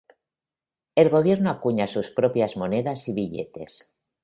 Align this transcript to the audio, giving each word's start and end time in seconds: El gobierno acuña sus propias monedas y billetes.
El 0.95 1.09
gobierno 1.09 1.51
acuña 1.51 1.85
sus 1.85 2.09
propias 2.09 2.57
monedas 2.57 3.07
y 3.07 3.13
billetes. 3.13 3.93